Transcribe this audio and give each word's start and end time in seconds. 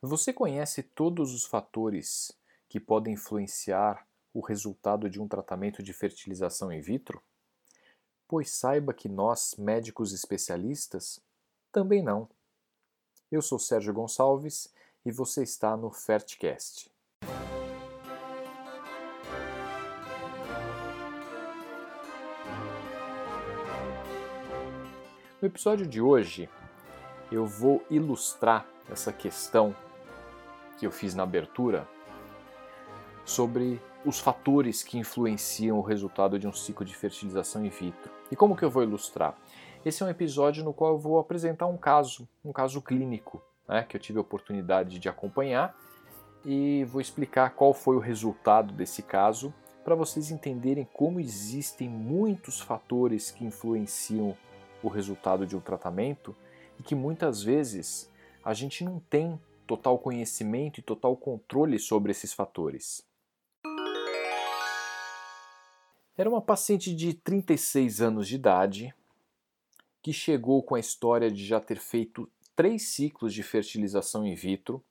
Você 0.00 0.32
conhece 0.32 0.80
todos 0.80 1.34
os 1.34 1.44
fatores 1.44 2.30
que 2.68 2.78
podem 2.78 3.14
influenciar 3.14 4.06
o 4.32 4.40
resultado 4.40 5.10
de 5.10 5.20
um 5.20 5.26
tratamento 5.26 5.82
de 5.82 5.92
fertilização 5.92 6.72
in 6.72 6.80
vitro? 6.80 7.20
Pois 8.28 8.48
saiba 8.48 8.94
que 8.94 9.08
nós, 9.08 9.56
médicos 9.58 10.12
especialistas, 10.12 11.20
também 11.72 12.00
não. 12.00 12.28
Eu 13.28 13.42
sou 13.42 13.58
Sérgio 13.58 13.92
Gonçalves 13.92 14.72
e 15.04 15.10
você 15.10 15.42
está 15.42 15.76
no 15.76 15.90
Fertcast. 15.90 16.92
No 25.42 25.48
episódio 25.48 25.88
de 25.88 26.00
hoje, 26.00 26.48
eu 27.32 27.44
vou 27.44 27.84
ilustrar 27.90 28.64
essa 28.88 29.12
questão 29.12 29.74
que 30.78 30.86
eu 30.86 30.90
fiz 30.90 31.14
na 31.14 31.24
abertura 31.24 31.86
sobre 33.24 33.80
os 34.06 34.18
fatores 34.18 34.82
que 34.82 34.96
influenciam 34.96 35.78
o 35.78 35.82
resultado 35.82 36.38
de 36.38 36.46
um 36.46 36.52
ciclo 36.52 36.86
de 36.86 36.94
fertilização 36.94 37.64
in 37.64 37.68
vitro. 37.68 38.10
E 38.30 38.36
como 38.36 38.56
que 38.56 38.64
eu 38.64 38.70
vou 38.70 38.82
ilustrar? 38.82 39.36
Esse 39.84 40.02
é 40.02 40.06
um 40.06 40.08
episódio 40.08 40.64
no 40.64 40.72
qual 40.72 40.92
eu 40.92 40.98
vou 40.98 41.18
apresentar 41.18 41.66
um 41.66 41.76
caso, 41.76 42.28
um 42.44 42.52
caso 42.52 42.80
clínico, 42.80 43.42
né, 43.68 43.84
que 43.86 43.96
eu 43.96 44.00
tive 44.00 44.18
a 44.18 44.22
oportunidade 44.22 44.98
de 44.98 45.08
acompanhar 45.08 45.76
e 46.44 46.84
vou 46.84 47.00
explicar 47.00 47.50
qual 47.50 47.74
foi 47.74 47.96
o 47.96 48.00
resultado 48.00 48.72
desse 48.72 49.02
caso 49.02 49.52
para 49.84 49.94
vocês 49.94 50.30
entenderem 50.30 50.88
como 50.92 51.20
existem 51.20 51.88
muitos 51.88 52.60
fatores 52.60 53.30
que 53.30 53.44
influenciam 53.44 54.36
o 54.82 54.88
resultado 54.88 55.46
de 55.46 55.56
um 55.56 55.60
tratamento 55.60 56.34
e 56.78 56.82
que 56.82 56.94
muitas 56.94 57.42
vezes 57.42 58.10
a 58.44 58.54
gente 58.54 58.84
não 58.84 59.00
tem 59.10 59.40
total 59.68 59.98
conhecimento 59.98 60.80
e 60.80 60.82
total 60.82 61.14
controle 61.14 61.78
sobre 61.78 62.10
esses 62.10 62.32
fatores. 62.32 63.06
Era 66.16 66.28
uma 66.28 66.40
paciente 66.40 66.92
de 66.92 67.12
36 67.12 68.00
anos 68.00 68.26
de 68.26 68.34
idade 68.34 68.94
que 70.02 70.12
chegou 70.12 70.62
com 70.62 70.74
a 70.74 70.80
história 70.80 71.30
de 71.30 71.44
já 71.44 71.60
ter 71.60 71.78
feito 71.78 72.28
três 72.56 72.88
ciclos 72.88 73.34
de 73.34 73.42
fertilização 73.42 74.26
in 74.26 74.34
vitro 74.34 74.82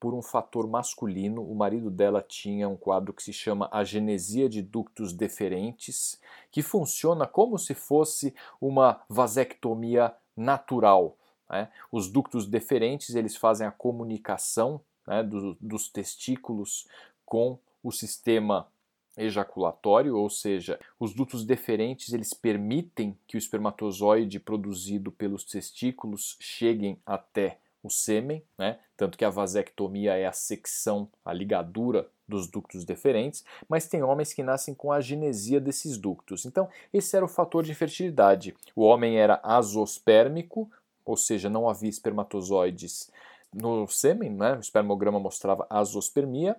por 0.00 0.12
um 0.12 0.20
fator 0.20 0.68
masculino. 0.68 1.42
O 1.42 1.54
marido 1.54 1.90
dela 1.90 2.20
tinha 2.20 2.68
um 2.68 2.76
quadro 2.76 3.14
que 3.14 3.22
se 3.22 3.32
chama 3.32 3.68
agenesia 3.72 4.48
de 4.48 4.60
ductos 4.60 5.12
deferentes, 5.12 6.20
que 6.50 6.60
funciona 6.60 7.26
como 7.26 7.56
se 7.56 7.72
fosse 7.72 8.34
uma 8.60 9.00
vasectomia 9.08 10.12
natural. 10.36 11.16
Né? 11.48 11.68
Os 11.90 12.10
ductos 12.10 12.46
deferentes 12.46 13.14
eles 13.14 13.36
fazem 13.36 13.66
a 13.66 13.72
comunicação 13.72 14.80
né, 15.06 15.22
do, 15.22 15.56
dos 15.60 15.88
testículos 15.88 16.86
com 17.24 17.58
o 17.82 17.92
sistema 17.92 18.68
ejaculatório, 19.16 20.16
ou 20.16 20.28
seja, 20.28 20.78
os 20.98 21.14
dutos 21.14 21.44
deferentes 21.44 22.12
eles 22.12 22.34
permitem 22.34 23.16
que 23.26 23.36
o 23.36 23.38
espermatozoide 23.38 24.40
produzido 24.40 25.12
pelos 25.12 25.44
testículos 25.44 26.36
cheguem 26.40 26.98
até 27.06 27.58
o 27.82 27.90
sêmen, 27.90 28.42
né? 28.58 28.78
tanto 28.96 29.18
que 29.18 29.24
a 29.24 29.30
vasectomia 29.30 30.14
é 30.14 30.26
a 30.26 30.32
secção, 30.32 31.08
a 31.24 31.32
ligadura 31.32 32.08
dos 32.26 32.48
ductos 32.48 32.84
deferentes, 32.84 33.44
mas 33.68 33.86
tem 33.86 34.02
homens 34.02 34.32
que 34.32 34.42
nascem 34.42 34.74
com 34.74 34.90
a 34.90 35.02
genesia 35.02 35.60
desses 35.60 35.98
ductos. 35.98 36.46
Então, 36.46 36.68
esse 36.92 37.14
era 37.14 37.24
o 37.24 37.28
fator 37.28 37.62
de 37.62 37.72
infertilidade. 37.72 38.56
O 38.74 38.82
homem 38.82 39.18
era 39.18 39.38
azospérmico, 39.42 40.70
ou 41.04 41.16
seja, 41.16 41.50
não 41.50 41.68
havia 41.68 41.90
espermatozoides 41.90 43.10
no 43.52 43.86
sêmen, 43.86 44.30
né? 44.30 44.56
o 44.56 44.60
espermograma 44.60 45.20
mostrava 45.20 45.66
azospermia, 45.70 46.56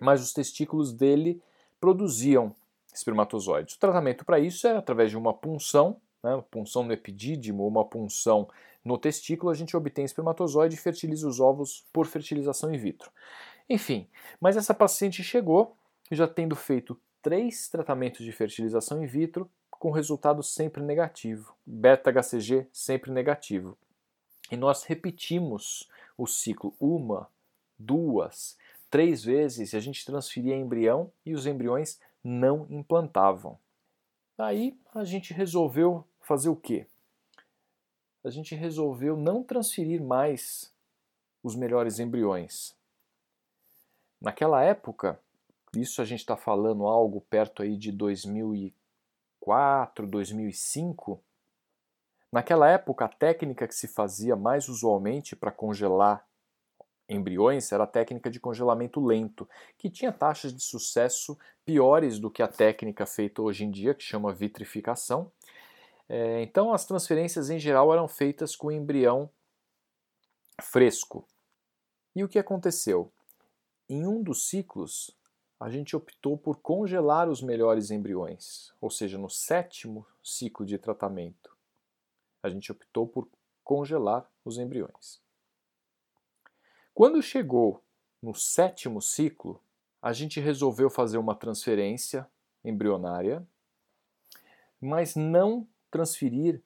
mas 0.00 0.22
os 0.22 0.32
testículos 0.32 0.92
dele 0.92 1.42
produziam 1.80 2.54
espermatozoides. 2.94 3.74
O 3.74 3.78
tratamento 3.78 4.24
para 4.24 4.38
isso 4.38 4.66
é 4.66 4.76
através 4.76 5.10
de 5.10 5.18
uma 5.18 5.34
punção, 5.34 6.00
né? 6.22 6.42
punção 6.50 6.82
no 6.82 6.92
epidídimo 6.92 7.62
ou 7.62 7.68
uma 7.68 7.84
punção 7.84 8.48
no 8.84 8.98
testículo, 8.98 9.50
a 9.50 9.54
gente 9.54 9.76
obtém 9.76 10.04
espermatozoide 10.04 10.74
e 10.74 10.78
fertiliza 10.78 11.26
os 11.26 11.40
ovos 11.40 11.84
por 11.92 12.06
fertilização 12.06 12.72
in 12.72 12.78
vitro. 12.78 13.10
Enfim, 13.68 14.06
mas 14.38 14.56
essa 14.56 14.74
paciente 14.74 15.22
chegou 15.22 15.76
já 16.10 16.28
tendo 16.28 16.54
feito 16.54 17.00
três 17.22 17.68
tratamentos 17.68 18.24
de 18.24 18.30
fertilização 18.30 19.02
in 19.02 19.06
vitro 19.06 19.50
com 19.84 19.90
resultado 19.90 20.42
sempre 20.42 20.82
negativo, 20.82 21.54
beta-HCG 21.66 22.66
sempre 22.72 23.12
negativo. 23.12 23.76
E 24.50 24.56
nós 24.56 24.84
repetimos 24.84 25.90
o 26.16 26.26
ciclo 26.26 26.74
uma, 26.80 27.28
duas, 27.78 28.56
três 28.88 29.22
vezes 29.22 29.74
e 29.74 29.76
a 29.76 29.80
gente 29.80 30.06
transferia 30.06 30.56
embrião 30.56 31.12
e 31.22 31.34
os 31.34 31.46
embriões 31.46 32.00
não 32.24 32.66
implantavam. 32.70 33.58
Aí 34.38 34.74
a 34.94 35.04
gente 35.04 35.34
resolveu 35.34 36.02
fazer 36.18 36.48
o 36.48 36.56
quê? 36.56 36.86
A 38.24 38.30
gente 38.30 38.54
resolveu 38.54 39.18
não 39.18 39.42
transferir 39.42 40.02
mais 40.02 40.72
os 41.42 41.54
melhores 41.54 41.98
embriões. 41.98 42.74
Naquela 44.18 44.62
época, 44.62 45.20
isso 45.76 46.00
a 46.00 46.06
gente 46.06 46.20
está 46.20 46.38
falando 46.38 46.86
algo 46.86 47.20
perto 47.20 47.62
aí 47.62 47.76
de 47.76 47.92
2004, 47.92 48.83
2004, 49.44 50.06
2005, 50.06 51.22
naquela 52.32 52.68
época 52.68 53.04
a 53.04 53.08
técnica 53.08 53.68
que 53.68 53.74
se 53.74 53.86
fazia 53.86 54.34
mais 54.34 54.68
usualmente 54.68 55.36
para 55.36 55.52
congelar 55.52 56.26
embriões 57.06 57.70
era 57.70 57.84
a 57.84 57.86
técnica 57.86 58.30
de 58.30 58.40
congelamento 58.40 59.04
lento, 59.04 59.48
que 59.76 59.90
tinha 59.90 60.10
taxas 60.10 60.54
de 60.54 60.62
sucesso 60.62 61.38
piores 61.64 62.18
do 62.18 62.30
que 62.30 62.42
a 62.42 62.48
técnica 62.48 63.04
feita 63.04 63.42
hoje 63.42 63.64
em 63.64 63.70
dia, 63.70 63.94
que 63.94 64.02
chama 64.02 64.32
vitrificação. 64.32 65.30
É, 66.08 66.42
então 66.42 66.72
as 66.72 66.86
transferências 66.86 67.50
em 67.50 67.58
geral 67.58 67.92
eram 67.92 68.08
feitas 68.08 68.56
com 68.56 68.72
embrião 68.72 69.28
fresco. 70.62 71.26
E 72.16 72.24
o 72.24 72.28
que 72.28 72.38
aconteceu? 72.38 73.12
Em 73.88 74.06
um 74.06 74.22
dos 74.22 74.48
ciclos, 74.48 75.14
a 75.58 75.70
gente 75.70 75.96
optou 75.96 76.36
por 76.36 76.58
congelar 76.58 77.28
os 77.28 77.40
melhores 77.40 77.90
embriões, 77.90 78.72
ou 78.80 78.90
seja, 78.90 79.16
no 79.16 79.30
sétimo 79.30 80.06
ciclo 80.22 80.66
de 80.66 80.78
tratamento, 80.78 81.56
a 82.42 82.48
gente 82.48 82.70
optou 82.70 83.06
por 83.06 83.28
congelar 83.62 84.30
os 84.44 84.58
embriões. 84.58 85.20
Quando 86.92 87.22
chegou 87.22 87.82
no 88.22 88.34
sétimo 88.34 89.00
ciclo, 89.00 89.60
a 90.00 90.12
gente 90.12 90.38
resolveu 90.38 90.90
fazer 90.90 91.18
uma 91.18 91.34
transferência 91.34 92.28
embrionária, 92.62 93.46
mas 94.80 95.16
não 95.16 95.66
transferir 95.90 96.62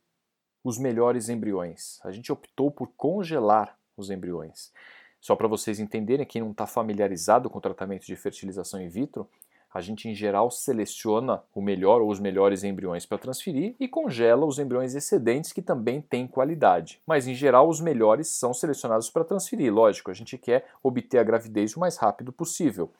os 0.64 0.76
melhores 0.76 1.28
embriões. 1.28 2.00
A 2.04 2.10
gente 2.10 2.32
optou 2.32 2.70
por 2.70 2.88
congelar 2.96 3.78
os 3.96 4.10
embriões. 4.10 4.72
Só 5.20 5.34
para 5.34 5.48
vocês 5.48 5.80
entenderem, 5.80 6.26
quem 6.26 6.42
não 6.42 6.52
está 6.52 6.66
familiarizado 6.66 7.50
com 7.50 7.58
o 7.58 7.62
tratamento 7.62 8.06
de 8.06 8.16
fertilização 8.16 8.80
in 8.80 8.88
vitro, 8.88 9.28
a 9.72 9.80
gente 9.80 10.08
em 10.08 10.14
geral 10.14 10.50
seleciona 10.50 11.42
o 11.54 11.60
melhor 11.60 12.00
ou 12.00 12.08
os 12.10 12.18
melhores 12.18 12.64
embriões 12.64 13.04
para 13.04 13.18
transferir 13.18 13.74
e 13.78 13.86
congela 13.86 14.46
os 14.46 14.58
embriões 14.58 14.94
excedentes 14.94 15.52
que 15.52 15.60
também 15.60 16.00
têm 16.00 16.26
qualidade. 16.26 17.02
Mas 17.06 17.26
em 17.26 17.34
geral 17.34 17.68
os 17.68 17.80
melhores 17.80 18.28
são 18.28 18.54
selecionados 18.54 19.10
para 19.10 19.24
transferir, 19.24 19.72
lógico, 19.72 20.10
a 20.10 20.14
gente 20.14 20.38
quer 20.38 20.66
obter 20.82 21.18
a 21.18 21.22
gravidez 21.22 21.76
o 21.76 21.80
mais 21.80 21.96
rápido 21.96 22.32
possível. 22.32 22.90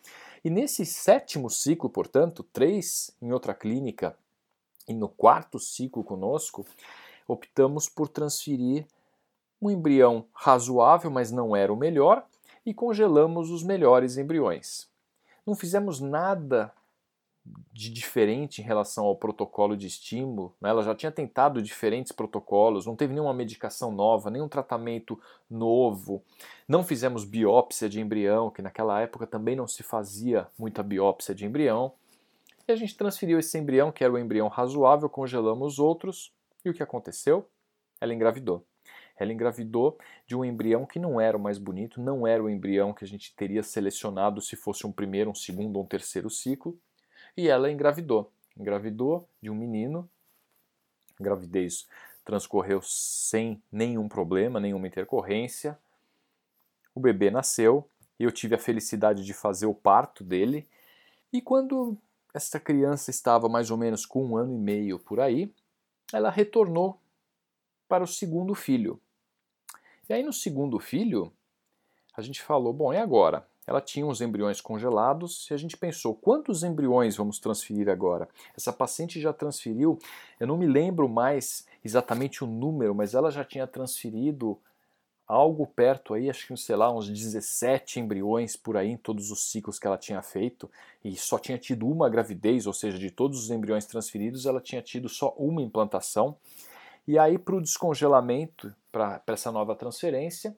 E 0.44 0.50
nesse 0.50 0.84
sétimo 0.84 1.48
ciclo, 1.48 1.88
portanto, 1.88 2.42
três 2.52 3.16
em 3.20 3.32
outra 3.32 3.54
clínica 3.54 4.14
e 4.86 4.94
no 4.94 5.08
quarto 5.08 5.58
ciclo 5.58 6.04
conosco, 6.04 6.66
optamos 7.26 7.88
por 7.88 8.08
transferir 8.08 8.86
um 9.60 9.70
embrião 9.70 10.24
razoável, 10.32 11.10
mas 11.10 11.30
não 11.30 11.54
era 11.54 11.72
o 11.72 11.76
melhor, 11.76 12.24
e 12.64 12.74
congelamos 12.74 13.50
os 13.50 13.62
melhores 13.62 14.16
embriões. 14.16 14.88
Não 15.46 15.54
fizemos 15.54 16.00
nada 16.00 16.72
de 17.72 17.90
diferente 17.90 18.60
em 18.60 18.64
relação 18.64 19.06
ao 19.06 19.16
protocolo 19.16 19.76
de 19.76 19.86
estímulo. 19.86 20.54
Né? 20.60 20.70
Ela 20.70 20.82
já 20.82 20.94
tinha 20.94 21.12
tentado 21.12 21.62
diferentes 21.62 22.12
protocolos, 22.12 22.86
não 22.86 22.96
teve 22.96 23.14
nenhuma 23.14 23.32
medicação 23.32 23.92
nova, 23.92 24.30
nenhum 24.30 24.48
tratamento 24.48 25.18
novo. 25.48 26.22
Não 26.66 26.82
fizemos 26.82 27.24
biópsia 27.24 27.88
de 27.88 28.00
embrião, 28.00 28.50
que 28.50 28.62
naquela 28.62 29.00
época 29.00 29.26
também 29.26 29.56
não 29.56 29.66
se 29.66 29.82
fazia 29.82 30.46
muita 30.58 30.82
biópsia 30.82 31.34
de 31.34 31.46
embrião. 31.46 31.92
E 32.66 32.72
a 32.72 32.76
gente 32.76 32.96
transferiu 32.96 33.38
esse 33.38 33.56
embrião, 33.58 33.90
que 33.90 34.04
era 34.04 34.12
o 34.12 34.18
embrião 34.18 34.48
razoável, 34.48 35.08
congelamos 35.08 35.74
os 35.74 35.78
outros. 35.78 36.32
E 36.64 36.70
o 36.70 36.74
que 36.74 36.82
aconteceu? 36.82 37.48
Ela 38.00 38.12
engravidou. 38.12 38.64
Ela 39.18 39.32
engravidou 39.32 39.98
de 40.26 40.36
um 40.36 40.44
embrião 40.44 40.86
que 40.86 40.98
não 40.98 41.20
era 41.20 41.36
o 41.36 41.40
mais 41.40 41.58
bonito, 41.58 42.00
não 42.00 42.26
era 42.26 42.42
o 42.42 42.48
embrião 42.48 42.92
que 42.92 43.04
a 43.04 43.08
gente 43.08 43.34
teria 43.34 43.62
selecionado 43.62 44.40
se 44.40 44.54
fosse 44.54 44.86
um 44.86 44.92
primeiro, 44.92 45.30
um 45.30 45.34
segundo 45.34 45.76
ou 45.76 45.82
um 45.82 45.86
terceiro 45.86 46.30
ciclo, 46.30 46.78
e 47.36 47.48
ela 47.48 47.70
engravidou. 47.70 48.30
Engravidou 48.56 49.28
de 49.40 49.50
um 49.50 49.54
menino, 49.54 50.08
a 51.18 51.22
gravidez 51.22 51.86
transcorreu 52.24 52.80
sem 52.82 53.62
nenhum 53.72 54.08
problema, 54.08 54.60
nenhuma 54.60 54.86
intercorrência. 54.86 55.78
o 56.94 57.00
bebê 57.00 57.30
nasceu, 57.30 57.88
eu 58.18 58.30
tive 58.32 58.56
a 58.56 58.58
felicidade 58.58 59.24
de 59.24 59.32
fazer 59.32 59.66
o 59.66 59.74
parto 59.74 60.24
dele, 60.24 60.68
e 61.32 61.40
quando 61.40 61.96
essa 62.34 62.58
criança 62.58 63.10
estava 63.10 63.48
mais 63.48 63.70
ou 63.70 63.76
menos 63.76 64.04
com 64.04 64.26
um 64.26 64.36
ano 64.36 64.52
e 64.52 64.58
meio 64.58 64.98
por 64.98 65.20
aí, 65.20 65.52
ela 66.12 66.30
retornou 66.30 67.00
para 67.88 68.04
o 68.04 68.06
segundo 68.06 68.54
filho. 68.54 69.00
E 70.08 70.14
aí 70.14 70.22
no 70.22 70.32
segundo 70.32 70.78
filho, 70.78 71.30
a 72.16 72.22
gente 72.22 72.40
falou, 72.40 72.72
bom, 72.72 72.94
e 72.94 72.96
agora? 72.96 73.46
Ela 73.66 73.82
tinha 73.82 74.06
uns 74.06 74.22
embriões 74.22 74.58
congelados 74.58 75.46
e 75.50 75.54
a 75.54 75.56
gente 75.58 75.76
pensou, 75.76 76.14
quantos 76.14 76.62
embriões 76.62 77.14
vamos 77.14 77.38
transferir 77.38 77.90
agora? 77.90 78.26
Essa 78.56 78.72
paciente 78.72 79.20
já 79.20 79.34
transferiu, 79.34 79.98
eu 80.40 80.46
não 80.46 80.56
me 80.56 80.66
lembro 80.66 81.06
mais 81.06 81.66
exatamente 81.84 82.42
o 82.42 82.46
número, 82.46 82.94
mas 82.94 83.12
ela 83.12 83.30
já 83.30 83.44
tinha 83.44 83.66
transferido 83.66 84.58
algo 85.26 85.66
perto 85.66 86.14
aí, 86.14 86.30
acho 86.30 86.46
que, 86.46 86.56
sei 86.56 86.74
lá, 86.74 86.90
uns 86.90 87.06
17 87.10 88.00
embriões 88.00 88.56
por 88.56 88.78
aí 88.78 88.88
em 88.88 88.96
todos 88.96 89.30
os 89.30 89.50
ciclos 89.50 89.78
que 89.78 89.86
ela 89.86 89.98
tinha 89.98 90.22
feito 90.22 90.70
e 91.04 91.14
só 91.16 91.38
tinha 91.38 91.58
tido 91.58 91.86
uma 91.86 92.08
gravidez, 92.08 92.66
ou 92.66 92.72
seja, 92.72 92.98
de 92.98 93.10
todos 93.10 93.38
os 93.38 93.50
embriões 93.50 93.84
transferidos, 93.84 94.46
ela 94.46 94.62
tinha 94.62 94.80
tido 94.80 95.06
só 95.06 95.34
uma 95.36 95.60
implantação. 95.60 96.38
E 97.08 97.18
aí, 97.18 97.38
para 97.38 97.56
o 97.56 97.60
descongelamento, 97.62 98.70
para 98.92 99.22
essa 99.28 99.50
nova 99.50 99.74
transferência, 99.74 100.54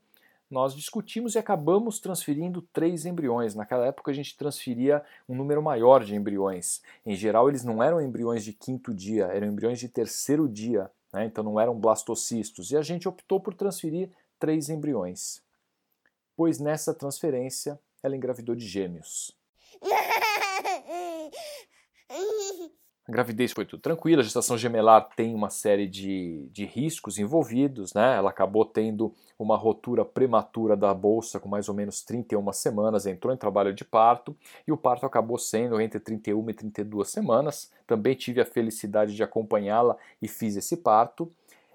nós 0.51 0.75
discutimos 0.75 1.37
e 1.37 1.39
acabamos 1.39 2.01
transferindo 2.01 2.61
três 2.73 3.07
embriões. 3.07 3.55
Naquela 3.55 3.87
época 3.87 4.11
a 4.11 4.15
gente 4.15 4.37
transferia 4.37 5.01
um 5.29 5.37
número 5.37 5.63
maior 5.63 6.03
de 6.03 6.17
embriões. 6.17 6.83
Em 7.07 7.15
geral, 7.15 7.49
eles 7.49 7.63
não 7.63 7.81
eram 7.81 8.03
embriões 8.03 8.43
de 8.43 8.53
quinto 8.53 8.93
dia, 8.93 9.27
eram 9.27 9.47
embriões 9.47 9.79
de 9.79 9.89
terceiro 9.89 10.49
dia, 10.49 10.91
né? 11.13 11.25
então 11.25 11.45
não 11.45 11.61
eram 11.61 11.79
blastocistos. 11.79 12.73
E 12.73 12.77
a 12.77 12.83
gente 12.83 13.09
optou 13.09 13.39
por 13.39 13.55
transferir 13.55 14.11
três 14.37 14.69
embriões, 14.69 15.41
pois 16.37 16.59
nessa 16.59 16.93
transferência 16.93 17.79
ela 18.03 18.17
engravidou 18.17 18.57
de 18.57 18.67
gêmeos. 18.67 19.39
A 23.11 23.13
gravidez 23.13 23.51
foi 23.51 23.65
tudo 23.65 23.81
tranquila, 23.81 24.21
a 24.21 24.25
gestação 24.25 24.57
gemelar 24.57 25.09
tem 25.17 25.35
uma 25.35 25.51
série 25.51 25.89
de, 25.89 26.49
de 26.53 26.65
riscos 26.65 27.19
envolvidos, 27.19 27.93
né? 27.93 28.17
Ela 28.17 28.31
acabou 28.31 28.65
tendo 28.65 29.13
uma 29.37 29.57
rotura 29.57 30.05
prematura 30.05 30.77
da 30.77 30.95
bolsa 30.95 31.41
com 31.41 31.49
mais 31.49 31.69
ou 31.69 31.75
menos 31.75 32.05
31 32.05 32.53
semanas, 32.53 33.07
entrou 33.07 33.35
em 33.35 33.37
trabalho 33.37 33.75
de 33.75 33.85
parto 33.85 34.37
e 34.65 34.71
o 34.71 34.77
parto 34.77 35.07
acabou 35.07 35.39
sendo 35.39 35.81
entre 35.81 35.99
31 35.99 36.51
e 36.51 36.55
32 36.55 37.11
semanas. 37.11 37.73
Também 37.85 38.15
tive 38.15 38.41
a 38.41 38.47
felicidade 38.47 39.17
de 39.17 39.25
acompanhá-la 39.25 39.97
e 40.23 40.29
fiz 40.29 40.55
esse 40.55 40.77
parto. 40.77 41.29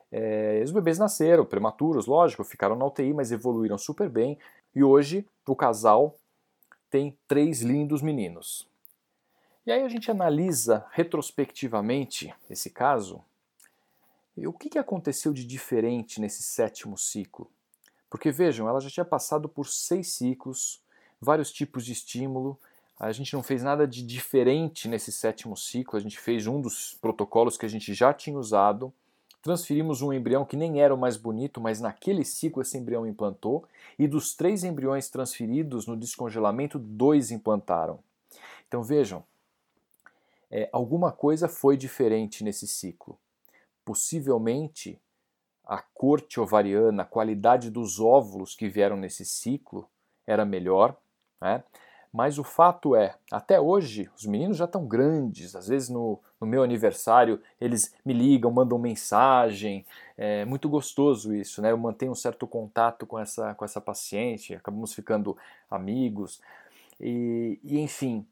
É, 0.09 0.61
os 0.63 0.71
bebês 0.71 0.97
nasceram 0.97 1.43
prematuros, 1.43 2.05
lógico, 2.05 2.45
ficaram 2.45 2.77
na 2.77 2.85
UTI, 2.85 3.13
mas 3.13 3.33
evoluíram 3.33 3.77
super 3.77 4.07
bem. 4.07 4.37
E 4.73 4.81
hoje 4.81 5.27
o 5.45 5.53
casal 5.53 6.15
tem 6.89 7.17
três 7.27 7.61
lindos 7.61 8.01
meninos. 8.01 8.73
E 9.65 9.71
aí 9.71 9.81
a 9.81 9.89
gente 9.89 10.11
analisa 10.11 10.85
retrospectivamente 10.91 12.31
esse 12.47 12.69
caso. 12.69 13.23
E 14.37 14.47
o 14.47 14.53
que 14.53 14.77
aconteceu 14.77 15.33
de 15.33 15.43
diferente 15.43 16.21
nesse 16.21 16.43
sétimo 16.43 16.95
ciclo? 16.97 17.49
Porque 18.07 18.31
vejam, 18.31 18.69
ela 18.69 18.79
já 18.79 18.91
tinha 18.91 19.05
passado 19.05 19.49
por 19.49 19.67
seis 19.67 20.13
ciclos, 20.13 20.83
vários 21.19 21.51
tipos 21.51 21.83
de 21.83 21.93
estímulo. 21.93 22.59
A 22.99 23.11
gente 23.11 23.33
não 23.33 23.41
fez 23.41 23.63
nada 23.63 23.87
de 23.87 24.03
diferente 24.03 24.87
nesse 24.87 25.11
sétimo 25.11 25.57
ciclo, 25.57 25.97
a 25.97 26.01
gente 26.01 26.19
fez 26.19 26.45
um 26.45 26.61
dos 26.61 26.93
protocolos 27.01 27.57
que 27.57 27.65
a 27.65 27.69
gente 27.69 27.91
já 27.93 28.13
tinha 28.13 28.37
usado. 28.37 28.93
Transferimos 29.41 30.01
um 30.03 30.13
embrião 30.13 30.45
que 30.45 30.55
nem 30.55 30.79
era 30.79 30.93
o 30.93 30.97
mais 30.97 31.17
bonito, 31.17 31.59
mas 31.59 31.81
naquele 31.81 32.23
ciclo 32.23 32.61
esse 32.61 32.77
embrião 32.77 33.07
implantou. 33.07 33.67
E 33.97 34.07
dos 34.07 34.35
três 34.35 34.63
embriões 34.63 35.09
transferidos 35.09 35.87
no 35.87 35.97
descongelamento, 35.97 36.77
dois 36.77 37.31
implantaram. 37.31 37.99
Então 38.67 38.83
vejam, 38.83 39.23
é, 40.55 40.69
alguma 40.71 41.11
coisa 41.11 41.49
foi 41.49 41.75
diferente 41.75 42.41
nesse 42.41 42.65
ciclo. 42.65 43.19
Possivelmente 43.83 44.97
a 45.65 45.81
corte 45.93 46.39
ovariana, 46.39 47.03
a 47.03 47.05
qualidade 47.05 47.69
dos 47.69 47.99
óvulos 47.99 48.55
que 48.55 48.69
vieram 48.69 48.95
nesse 48.95 49.25
ciclo 49.25 49.85
era 50.25 50.45
melhor, 50.45 50.95
né? 51.41 51.61
mas 52.13 52.39
o 52.39 52.43
fato 52.45 52.95
é, 52.95 53.15
até 53.29 53.59
hoje, 53.59 54.09
os 54.15 54.25
meninos 54.25 54.55
já 54.55 54.63
estão 54.63 54.87
grandes, 54.87 55.57
às 55.57 55.67
vezes 55.67 55.89
no, 55.89 56.21
no 56.39 56.47
meu 56.47 56.63
aniversário 56.63 57.41
eles 57.59 57.93
me 58.05 58.13
ligam, 58.13 58.49
mandam 58.49 58.79
mensagem, 58.79 59.85
é 60.17 60.45
muito 60.45 60.69
gostoso 60.69 61.35
isso, 61.35 61.61
né? 61.61 61.73
eu 61.73 61.77
mantenho 61.77 62.13
um 62.13 62.15
certo 62.15 62.47
contato 62.47 63.05
com 63.05 63.19
essa, 63.19 63.53
com 63.55 63.65
essa 63.65 63.81
paciente, 63.81 64.55
acabamos 64.55 64.93
ficando 64.93 65.37
amigos, 65.69 66.41
e, 66.97 67.59
e 67.61 67.77
enfim, 67.77 68.25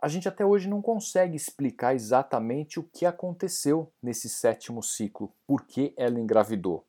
a 0.00 0.08
gente 0.08 0.28
até 0.28 0.44
hoje 0.44 0.68
não 0.68 0.80
consegue 0.80 1.36
explicar 1.36 1.94
exatamente 1.94 2.78
o 2.78 2.84
que 2.84 3.04
aconteceu 3.04 3.90
nesse 4.02 4.28
sétimo 4.28 4.82
ciclo, 4.82 5.32
por 5.46 5.62
que 5.62 5.92
ela 5.96 6.20
engravidou. 6.20 6.84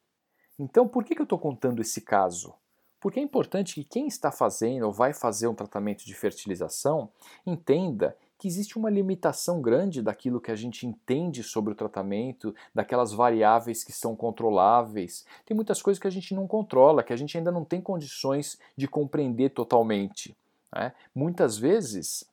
Então, 0.57 0.87
por 0.87 1.03
que 1.03 1.19
eu 1.19 1.23
estou 1.23 1.39
contando 1.39 1.81
esse 1.81 2.01
caso? 2.01 2.53
Porque 2.99 3.19
é 3.19 3.23
importante 3.23 3.75
que 3.75 3.83
quem 3.83 4.07
está 4.07 4.29
fazendo 4.29 4.85
ou 4.85 4.91
vai 4.91 5.13
fazer 5.13 5.47
um 5.47 5.55
tratamento 5.55 6.05
de 6.05 6.13
fertilização 6.13 7.09
entenda 7.45 8.15
que 8.37 8.47
existe 8.47 8.77
uma 8.77 8.89
limitação 8.89 9.61
grande 9.61 10.01
daquilo 10.01 10.39
que 10.39 10.51
a 10.51 10.55
gente 10.55 10.85
entende 10.85 11.43
sobre 11.43 11.73
o 11.73 11.75
tratamento, 11.75 12.53
daquelas 12.73 13.11
variáveis 13.11 13.83
que 13.83 13.91
são 13.91 14.15
controláveis. 14.15 15.25
Tem 15.45 15.55
muitas 15.55 15.81
coisas 15.81 15.99
que 15.99 16.07
a 16.07 16.11
gente 16.11 16.33
não 16.33 16.47
controla, 16.47 17.03
que 17.03 17.11
a 17.11 17.17
gente 17.17 17.37
ainda 17.37 17.51
não 17.51 17.65
tem 17.65 17.81
condições 17.81 18.57
de 18.77 18.87
compreender 18.87 19.49
totalmente. 19.49 20.37
Né? 20.73 20.93
Muitas 21.13 21.57
vezes 21.57 22.28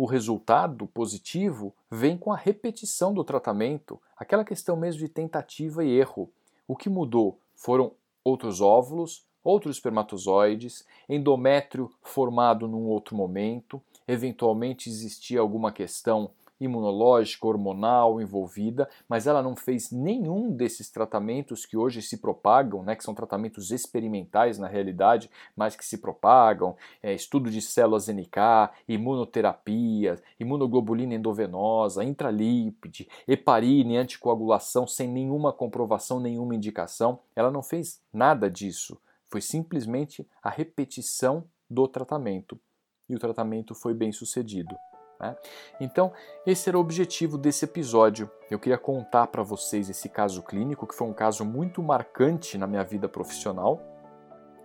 o 0.00 0.06
resultado 0.06 0.86
positivo 0.86 1.74
vem 1.90 2.16
com 2.16 2.32
a 2.32 2.36
repetição 2.36 3.12
do 3.12 3.22
tratamento, 3.22 4.00
aquela 4.16 4.46
questão 4.46 4.74
mesmo 4.74 5.00
de 5.00 5.10
tentativa 5.10 5.84
e 5.84 5.90
erro. 5.90 6.30
O 6.66 6.74
que 6.74 6.88
mudou 6.88 7.38
foram 7.54 7.92
outros 8.24 8.62
óvulos, 8.62 9.26
outros 9.44 9.76
espermatozoides, 9.76 10.86
endométrio 11.06 11.92
formado 12.02 12.66
num 12.66 12.86
outro 12.86 13.14
momento, 13.14 13.78
eventualmente 14.08 14.88
existia 14.88 15.38
alguma 15.38 15.70
questão 15.70 16.30
imunológica, 16.60 17.46
hormonal 17.46 18.20
envolvida, 18.20 18.88
mas 19.08 19.26
ela 19.26 19.42
não 19.42 19.56
fez 19.56 19.90
nenhum 19.90 20.50
desses 20.52 20.90
tratamentos 20.90 21.64
que 21.64 21.76
hoje 21.76 22.02
se 22.02 22.18
propagam, 22.18 22.82
né, 22.82 22.94
que 22.94 23.02
são 23.02 23.14
tratamentos 23.14 23.70
experimentais 23.70 24.58
na 24.58 24.68
realidade, 24.68 25.30
mas 25.56 25.74
que 25.74 25.84
se 25.84 25.98
propagam, 25.98 26.76
é, 27.02 27.14
estudo 27.14 27.50
de 27.50 27.62
células 27.62 28.08
NK, 28.08 28.70
imunoterapia, 28.86 30.20
imunoglobulina 30.38 31.14
endovenosa, 31.14 32.04
intralípide, 32.04 33.08
heparina 33.26 33.92
e 33.92 33.96
anticoagulação 33.96 34.86
sem 34.86 35.08
nenhuma 35.08 35.52
comprovação, 35.52 36.20
nenhuma 36.20 36.54
indicação. 36.54 37.20
Ela 37.34 37.50
não 37.50 37.62
fez 37.62 38.00
nada 38.12 38.50
disso. 38.50 39.00
Foi 39.28 39.40
simplesmente 39.40 40.26
a 40.42 40.50
repetição 40.50 41.44
do 41.68 41.86
tratamento. 41.86 42.58
E 43.08 43.14
o 43.14 43.18
tratamento 43.18 43.74
foi 43.74 43.94
bem 43.94 44.12
sucedido. 44.12 44.74
Né? 45.20 45.36
Então, 45.78 46.12
esse 46.46 46.68
era 46.68 46.78
o 46.78 46.80
objetivo 46.80 47.36
desse 47.36 47.64
episódio. 47.64 48.30
Eu 48.50 48.58
queria 48.58 48.78
contar 48.78 49.26
para 49.26 49.42
vocês 49.42 49.90
esse 49.90 50.08
caso 50.08 50.42
clínico, 50.42 50.86
que 50.86 50.94
foi 50.94 51.06
um 51.06 51.12
caso 51.12 51.44
muito 51.44 51.82
marcante 51.82 52.56
na 52.56 52.66
minha 52.66 52.82
vida 52.82 53.08
profissional. 53.08 53.80